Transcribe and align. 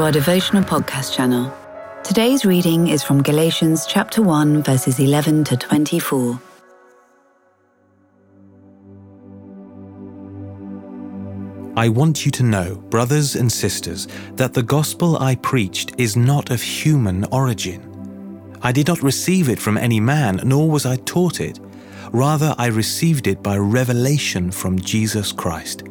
our 0.00 0.10
devotional 0.10 0.62
podcast 0.62 1.14
channel. 1.14 1.52
Today's 2.02 2.44
reading 2.46 2.88
is 2.88 3.02
from 3.02 3.22
Galatians 3.22 3.84
chapter 3.86 4.22
1 4.22 4.62
verses 4.62 4.98
11 4.98 5.44
to 5.44 5.56
24. 5.56 6.40
I 11.76 11.88
want 11.88 12.24
you 12.24 12.30
to 12.32 12.42
know, 12.42 12.76
brothers 12.76 13.36
and 13.36 13.50
sisters, 13.50 14.08
that 14.34 14.54
the 14.54 14.62
gospel 14.62 15.18
I 15.18 15.34
preached 15.36 15.92
is 15.98 16.16
not 16.16 16.50
of 16.50 16.62
human 16.62 17.24
origin. 17.26 17.86
I 18.62 18.72
did 18.72 18.86
not 18.86 19.02
receive 19.02 19.48
it 19.48 19.58
from 19.58 19.76
any 19.76 20.00
man, 20.00 20.40
nor 20.44 20.70
was 20.70 20.86
I 20.86 20.96
taught 20.96 21.40
it. 21.40 21.58
Rather, 22.12 22.54
I 22.58 22.66
received 22.66 23.26
it 23.26 23.42
by 23.42 23.56
revelation 23.56 24.50
from 24.50 24.78
Jesus 24.78 25.30
Christ. 25.30 25.84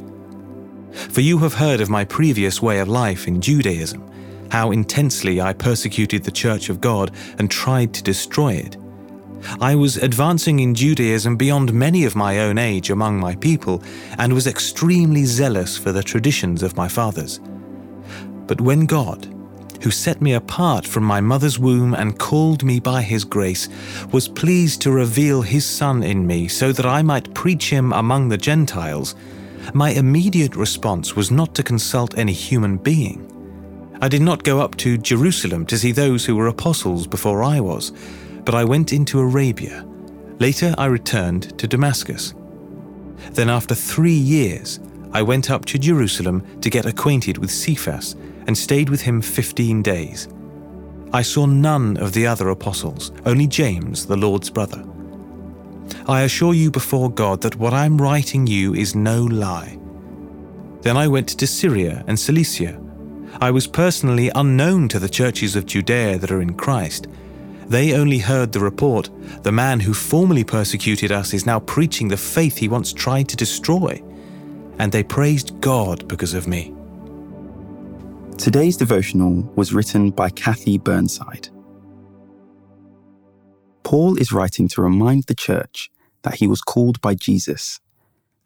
For 0.93 1.21
you 1.21 1.37
have 1.39 1.53
heard 1.53 1.81
of 1.81 1.89
my 1.89 2.05
previous 2.05 2.61
way 2.61 2.79
of 2.79 2.87
life 2.87 3.27
in 3.27 3.41
Judaism, 3.41 4.09
how 4.51 4.71
intensely 4.71 5.39
I 5.39 5.53
persecuted 5.53 6.23
the 6.23 6.31
Church 6.31 6.69
of 6.69 6.81
God 6.81 7.11
and 7.37 7.49
tried 7.49 7.93
to 7.93 8.03
destroy 8.03 8.53
it. 8.53 8.77
I 9.61 9.75
was 9.75 9.97
advancing 9.97 10.59
in 10.59 10.75
Judaism 10.75 11.37
beyond 11.37 11.73
many 11.73 12.03
of 12.03 12.15
my 12.15 12.39
own 12.39 12.57
age 12.57 12.89
among 12.89 13.19
my 13.19 13.35
people, 13.35 13.81
and 14.17 14.33
was 14.33 14.47
extremely 14.47 15.25
zealous 15.25 15.77
for 15.77 15.91
the 15.91 16.03
traditions 16.03 16.63
of 16.63 16.75
my 16.75 16.87
fathers. 16.87 17.39
But 18.47 18.59
when 18.59 18.85
God, 18.85 19.27
who 19.81 19.91
set 19.91 20.21
me 20.21 20.33
apart 20.33 20.85
from 20.85 21.03
my 21.03 21.21
mother's 21.21 21.57
womb 21.57 21.93
and 21.93 22.19
called 22.19 22.63
me 22.63 22.79
by 22.79 23.01
his 23.01 23.23
grace, 23.23 23.69
was 24.11 24.27
pleased 24.27 24.81
to 24.81 24.91
reveal 24.91 25.41
his 25.41 25.65
Son 25.65 26.03
in 26.03 26.27
me 26.27 26.47
so 26.47 26.71
that 26.73 26.85
I 26.85 27.01
might 27.01 27.33
preach 27.33 27.69
him 27.69 27.93
among 27.93 28.27
the 28.29 28.37
Gentiles, 28.37 29.15
my 29.73 29.91
immediate 29.91 30.55
response 30.55 31.15
was 31.15 31.31
not 31.31 31.55
to 31.55 31.63
consult 31.63 32.17
any 32.17 32.33
human 32.33 32.77
being. 32.77 33.25
I 34.01 34.07
did 34.07 34.21
not 34.21 34.43
go 34.43 34.61
up 34.61 34.75
to 34.77 34.97
Jerusalem 34.97 35.65
to 35.65 35.77
see 35.77 35.91
those 35.91 36.25
who 36.25 36.35
were 36.35 36.47
apostles 36.47 37.07
before 37.07 37.43
I 37.43 37.59
was, 37.59 37.91
but 38.45 38.55
I 38.55 38.63
went 38.63 38.93
into 38.93 39.19
Arabia. 39.19 39.85
Later, 40.39 40.73
I 40.77 40.85
returned 40.85 41.57
to 41.59 41.67
Damascus. 41.67 42.33
Then, 43.31 43.49
after 43.49 43.75
three 43.75 44.13
years, 44.13 44.79
I 45.11 45.21
went 45.21 45.51
up 45.51 45.65
to 45.65 45.77
Jerusalem 45.77 46.45
to 46.61 46.69
get 46.69 46.85
acquainted 46.85 47.37
with 47.37 47.51
Cephas 47.51 48.15
and 48.47 48.57
stayed 48.57 48.89
with 48.89 49.01
him 49.01 49.21
fifteen 49.21 49.81
days. 49.81 50.29
I 51.11 51.23
saw 51.23 51.45
none 51.45 51.97
of 51.97 52.13
the 52.13 52.25
other 52.27 52.49
apostles, 52.49 53.11
only 53.25 53.47
James, 53.47 54.05
the 54.05 54.15
Lord's 54.15 54.49
brother. 54.49 54.85
I 56.07 56.21
assure 56.21 56.53
you 56.53 56.71
before 56.71 57.11
God 57.11 57.41
that 57.41 57.55
what 57.57 57.73
I'm 57.73 58.01
writing 58.01 58.47
you 58.47 58.73
is 58.73 58.95
no 58.95 59.23
lie. 59.23 59.77
Then 60.81 60.97
I 60.97 61.07
went 61.07 61.27
to 61.29 61.47
Syria 61.47 62.03
and 62.07 62.19
Cilicia. 62.19 62.79
I 63.41 63.51
was 63.51 63.67
personally 63.67 64.31
unknown 64.35 64.87
to 64.89 64.99
the 64.99 65.09
churches 65.09 65.55
of 65.55 65.65
Judea 65.65 66.17
that 66.17 66.31
are 66.31 66.41
in 66.41 66.55
Christ. 66.55 67.07
They 67.67 67.93
only 67.93 68.17
heard 68.17 68.51
the 68.51 68.59
report 68.59 69.09
the 69.43 69.51
man 69.51 69.79
who 69.79 69.93
formerly 69.93 70.43
persecuted 70.43 71.11
us 71.11 71.33
is 71.33 71.45
now 71.45 71.59
preaching 71.59 72.07
the 72.07 72.17
faith 72.17 72.57
he 72.57 72.67
once 72.67 72.91
tried 72.91 73.29
to 73.29 73.35
destroy. 73.35 74.01
And 74.79 74.91
they 74.91 75.03
praised 75.03 75.59
God 75.61 76.07
because 76.07 76.33
of 76.33 76.47
me. 76.47 76.73
Today's 78.37 78.77
devotional 78.77 79.43
was 79.55 79.73
written 79.73 80.11
by 80.11 80.29
Kathy 80.29 80.77
Burnside. 80.77 81.49
Paul 83.89 84.19
is 84.19 84.31
writing 84.31 84.67
to 84.67 84.83
remind 84.83 85.23
the 85.23 85.33
church 85.33 85.89
that 86.21 86.35
he 86.35 86.45
was 86.45 86.61
called 86.61 87.01
by 87.01 87.15
Jesus, 87.15 87.79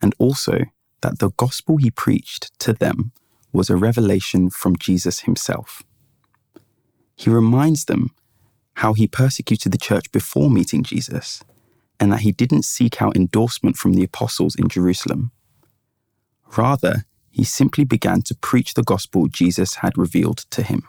and 0.00 0.14
also 0.18 0.60
that 1.02 1.18
the 1.18 1.32
gospel 1.36 1.76
he 1.76 1.90
preached 1.90 2.58
to 2.60 2.72
them 2.72 3.12
was 3.52 3.68
a 3.68 3.76
revelation 3.76 4.48
from 4.48 4.74
Jesus 4.74 5.20
himself. 5.28 5.82
He 7.14 7.28
reminds 7.28 7.84
them 7.84 8.14
how 8.76 8.94
he 8.94 9.06
persecuted 9.06 9.70
the 9.70 9.76
church 9.76 10.10
before 10.12 10.48
meeting 10.48 10.82
Jesus, 10.82 11.44
and 12.00 12.10
that 12.10 12.20
he 12.20 12.32
didn't 12.32 12.64
seek 12.64 13.02
out 13.02 13.14
endorsement 13.14 13.76
from 13.76 13.92
the 13.92 14.04
apostles 14.04 14.54
in 14.54 14.68
Jerusalem. 14.68 15.30
Rather, 16.56 17.04
he 17.30 17.44
simply 17.44 17.84
began 17.84 18.22
to 18.22 18.34
preach 18.34 18.72
the 18.72 18.82
gospel 18.82 19.28
Jesus 19.28 19.74
had 19.82 19.98
revealed 19.98 20.46
to 20.52 20.62
him. 20.62 20.84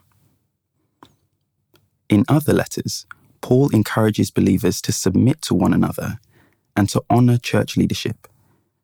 In 2.08 2.24
other 2.30 2.54
letters, 2.54 3.06
Paul 3.46 3.70
encourages 3.70 4.32
believers 4.32 4.82
to 4.82 4.92
submit 4.92 5.40
to 5.44 5.54
one 5.54 5.72
another 5.72 6.20
and 6.76 6.90
to 6.90 7.04
honor 7.12 7.38
church 7.38 7.78
leadership, 7.78 8.28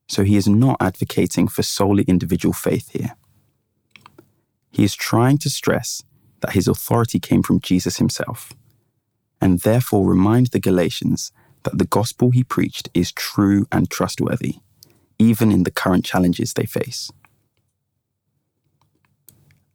so 0.08 0.24
he 0.24 0.38
is 0.38 0.48
not 0.48 0.78
advocating 0.80 1.48
for 1.48 1.64
solely 1.64 2.04
individual 2.04 2.54
faith 2.54 2.92
here. 2.92 3.16
He 4.70 4.84
is 4.84 4.94
trying 4.94 5.40
to 5.40 5.50
stress 5.50 6.04
that 6.42 6.54
his 6.54 6.68
authority 6.68 7.20
came 7.20 7.42
from 7.42 7.60
Jesus 7.60 7.98
himself, 7.98 8.54
and 9.42 9.62
therefore 9.62 10.08
remind 10.08 10.52
the 10.52 10.60
Galatians 10.60 11.32
that 11.64 11.80
the 11.80 11.88
gospel 11.88 12.30
he 12.30 12.44
preached 12.44 12.88
is 12.94 13.12
true 13.12 13.66
and 13.72 13.90
trustworthy, 13.90 14.58
even 15.18 15.52
in 15.52 15.64
the 15.64 15.72
current 15.72 16.06
challenges 16.06 16.54
they 16.54 16.68
face. 16.68 17.10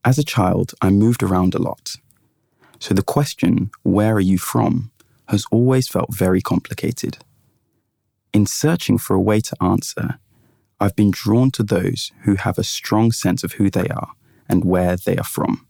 As 0.05 0.17
a 0.17 0.23
child, 0.23 0.75
I 0.81 0.91
moved 0.91 1.25
around 1.25 1.57
a 1.57 1.63
lot. 1.71 1.97
So 2.79 2.95
the 2.95 3.03
question, 3.03 3.71
where 3.83 4.15
are 4.15 4.21
you 4.21 4.39
from, 4.39 4.91
has 5.29 5.45
always 5.51 5.89
felt 5.89 6.15
very 6.15 6.41
complicated. 6.41 7.19
In 8.33 8.47
searching 8.47 8.99
for 8.99 9.15
a 9.15 9.21
way 9.21 9.41
to 9.41 9.57
answer, 9.63 10.19
I've 10.79 10.95
been 10.95 11.11
drawn 11.11 11.51
to 11.53 11.63
those 11.63 12.13
who 12.25 12.37
have 12.37 12.59
a 12.59 12.65
strong 12.65 13.13
sense 13.13 13.43
of 13.43 13.55
who 13.55 13.71
they 13.71 13.89
are 13.89 14.13
and 14.49 14.65
where 14.65 14.97
they 14.97 15.17
are 15.17 15.25
from. 15.25 15.67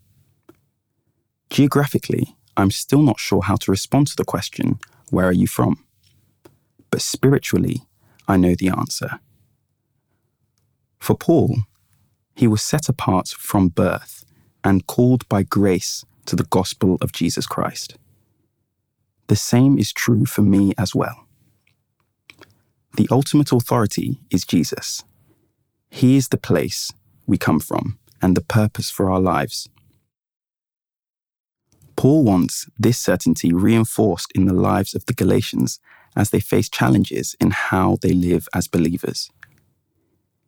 Geographically, 1.49 2.37
I'm 2.57 2.71
still 2.71 3.03
not 3.03 3.21
sure 3.21 3.43
how 3.43 3.57
to 3.57 3.71
respond 3.71 4.09
to 4.09 4.17
the 4.17 4.25
question, 4.25 4.81
Where 5.11 5.29
are 5.29 5.33
you 5.33 5.47
from? 5.47 5.85
But 6.91 7.03
spiritually, 7.03 7.83
I 8.27 8.37
know 8.37 8.55
the 8.55 8.69
answer. 8.69 9.21
For 10.99 11.17
Paul, 11.17 11.59
he 12.35 12.49
was 12.49 12.63
set 12.63 12.89
apart 12.89 13.29
from 13.29 13.69
birth 13.69 14.25
and 14.65 14.87
called 14.87 15.29
by 15.29 15.45
grace 15.45 16.05
to 16.27 16.37
the 16.37 16.45
gospel 16.45 16.99
of 17.01 17.13
Jesus 17.13 17.47
Christ. 17.47 17.97
The 19.29 19.37
same 19.37 19.79
is 19.79 19.93
true 19.93 20.25
for 20.25 20.43
me 20.43 20.73
as 20.79 20.95
well. 20.95 21.27
The 22.97 23.09
ultimate 23.11 23.53
authority 23.53 24.21
is 24.31 24.45
Jesus. 24.45 25.05
He 25.91 26.17
is 26.17 26.29
the 26.29 26.39
place 26.39 26.93
we 27.27 27.39
come 27.39 27.61
from 27.61 27.99
and 28.23 28.37
the 28.37 28.43
purpose 28.43 28.91
for 28.91 29.11
our 29.11 29.21
lives. 29.21 29.69
Paul 31.97 32.25
wants 32.25 32.69
this 32.79 32.99
certainty 32.99 33.53
reinforced 33.53 34.31
in 34.33 34.45
the 34.47 34.55
lives 34.55 34.95
of 34.95 35.07
the 35.07 35.15
Galatians 35.15 35.81
as 36.15 36.31
they 36.31 36.41
face 36.41 36.69
challenges 36.69 37.35
in 37.41 37.51
how 37.51 37.99
they 38.01 38.13
live 38.13 38.49
as 38.55 38.69
believers. 38.69 39.31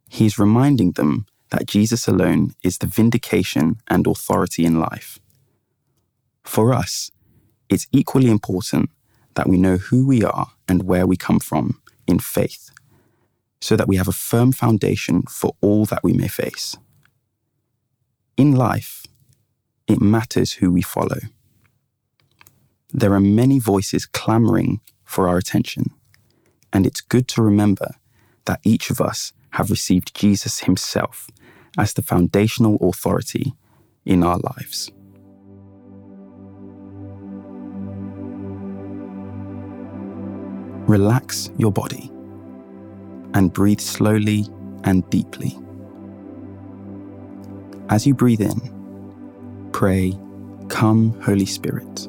He 0.08 0.26
is 0.26 0.38
reminding 0.38 0.92
them 0.92 1.26
that 1.50 1.66
Jesus 1.66 2.06
alone 2.06 2.54
is 2.62 2.78
the 2.78 2.86
vindication 2.86 3.80
and 3.88 4.06
authority 4.06 4.64
in 4.64 4.78
life. 4.78 5.18
For 6.48 6.72
us, 6.72 7.10
it's 7.68 7.86
equally 7.92 8.30
important 8.30 8.88
that 9.34 9.46
we 9.46 9.58
know 9.58 9.76
who 9.76 10.06
we 10.06 10.24
are 10.24 10.48
and 10.66 10.84
where 10.84 11.06
we 11.06 11.14
come 11.14 11.40
from 11.40 11.82
in 12.06 12.18
faith, 12.20 12.70
so 13.60 13.76
that 13.76 13.86
we 13.86 13.96
have 13.96 14.08
a 14.08 14.12
firm 14.30 14.52
foundation 14.52 15.22
for 15.28 15.52
all 15.60 15.84
that 15.84 16.02
we 16.02 16.14
may 16.14 16.26
face. 16.26 16.74
In 18.38 18.56
life, 18.56 19.04
it 19.86 20.00
matters 20.00 20.54
who 20.54 20.72
we 20.72 20.80
follow. 20.80 21.20
There 22.94 23.12
are 23.12 23.20
many 23.20 23.58
voices 23.58 24.06
clamoring 24.06 24.80
for 25.04 25.28
our 25.28 25.36
attention, 25.36 25.84
and 26.72 26.86
it's 26.86 27.02
good 27.02 27.28
to 27.28 27.42
remember 27.42 27.90
that 28.46 28.60
each 28.64 28.88
of 28.88 29.02
us 29.02 29.34
have 29.50 29.70
received 29.70 30.16
Jesus 30.16 30.60
himself 30.60 31.28
as 31.76 31.92
the 31.92 32.02
foundational 32.02 32.78
authority 32.80 33.52
in 34.06 34.22
our 34.24 34.38
lives. 34.38 34.90
Relax 40.88 41.50
your 41.58 41.70
body 41.70 42.10
and 43.34 43.52
breathe 43.52 43.78
slowly 43.80 44.46
and 44.84 45.08
deeply. 45.10 45.54
As 47.90 48.06
you 48.06 48.14
breathe 48.14 48.40
in, 48.40 49.70
pray, 49.72 50.18
Come, 50.68 51.12
Holy 51.20 51.44
Spirit. 51.44 52.06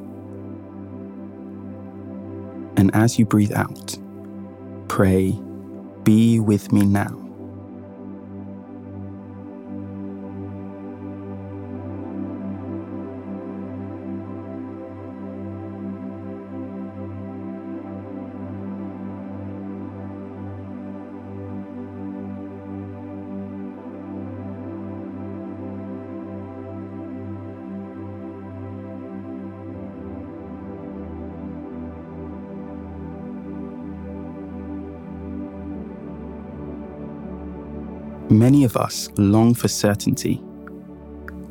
And 2.78 2.90
as 2.94 3.20
you 3.20 3.26
breathe 3.26 3.52
out, 3.52 3.98
pray, 4.88 5.38
Be 6.04 6.40
with 6.40 6.72
me 6.72 6.86
now. 6.86 7.29
Many 38.30 38.64
of 38.64 38.78
us 38.78 39.10
long 39.18 39.56
for 39.56 39.68
certainty. 39.68 40.40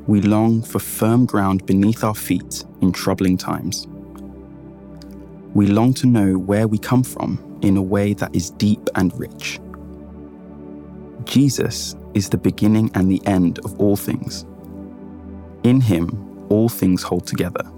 We 0.06 0.20
long 0.20 0.62
for 0.62 0.78
firm 0.78 1.26
ground 1.26 1.66
beneath 1.66 2.04
our 2.04 2.14
feet 2.14 2.64
in 2.80 2.92
troubling 2.92 3.36
times. 3.36 3.88
We 5.54 5.66
long 5.66 5.92
to 5.94 6.06
know 6.06 6.38
where 6.38 6.68
we 6.68 6.78
come 6.78 7.02
from 7.02 7.58
in 7.62 7.76
a 7.76 7.82
way 7.82 8.12
that 8.14 8.32
is 8.32 8.50
deep 8.50 8.88
and 8.94 9.12
rich. 9.18 9.58
Jesus 11.24 11.96
is 12.14 12.28
the 12.28 12.38
beginning 12.38 12.92
and 12.94 13.10
the 13.10 13.26
end 13.26 13.58
of 13.64 13.80
all 13.80 13.96
things. 13.96 14.46
In 15.64 15.80
him, 15.80 16.46
all 16.48 16.68
things 16.68 17.02
hold 17.02 17.26
together. 17.26 17.68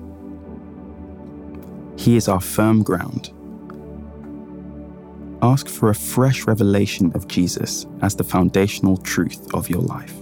He 1.97 2.17
is 2.17 2.29
our 2.29 2.41
firm 2.41 2.83
ground. 2.83 3.33
Ask 5.43 5.69
for 5.69 5.89
a 5.89 5.95
fresh 5.95 6.47
revelation 6.47 7.13
of 7.15 7.27
Jesus 7.27 7.87
as 8.03 8.15
the 8.15 8.25
foundational 8.25 8.99
truth 8.99 9.55
of 9.55 9.71
your 9.71 9.81
life. 9.81 10.20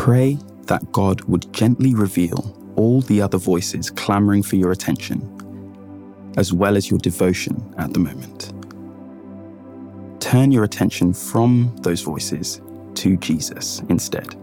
Pray 0.00 0.38
that 0.62 0.92
God 0.92 1.20
would 1.24 1.52
gently 1.52 1.94
reveal 1.94 2.56
all 2.76 3.02
the 3.02 3.20
other 3.20 3.36
voices 3.36 3.90
clamoring 3.90 4.42
for 4.42 4.56
your 4.56 4.72
attention, 4.72 5.20
as 6.38 6.54
well 6.54 6.78
as 6.78 6.88
your 6.88 6.98
devotion 7.00 7.74
at 7.76 7.92
the 7.92 7.98
moment. 7.98 8.54
Turn 10.18 10.52
your 10.52 10.64
attention 10.64 11.12
from 11.12 11.76
those 11.82 12.00
voices 12.00 12.62
to 12.94 13.18
Jesus 13.18 13.82
instead. 13.90 14.39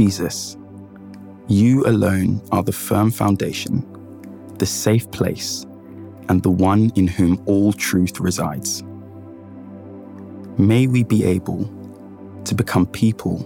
Jesus, 0.00 0.56
you 1.46 1.84
alone 1.84 2.40
are 2.52 2.62
the 2.62 2.72
firm 2.72 3.10
foundation, 3.10 3.84
the 4.56 4.64
safe 4.64 5.10
place, 5.10 5.66
and 6.30 6.42
the 6.42 6.48
one 6.48 6.90
in 6.94 7.06
whom 7.06 7.38
all 7.44 7.74
truth 7.74 8.18
resides. 8.18 8.82
May 10.56 10.86
we 10.86 11.04
be 11.04 11.22
able 11.24 11.70
to 12.46 12.54
become 12.54 12.86
people 12.86 13.40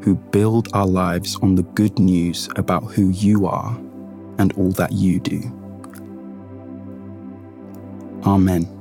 who 0.00 0.14
build 0.14 0.68
our 0.72 0.86
lives 0.86 1.36
on 1.42 1.56
the 1.56 1.62
good 1.62 1.98
news 1.98 2.48
about 2.56 2.84
who 2.84 3.10
you 3.10 3.46
are 3.46 3.76
and 4.38 4.54
all 4.54 4.70
that 4.72 4.92
you 4.92 5.20
do. 5.20 5.42
Amen. 8.24 8.77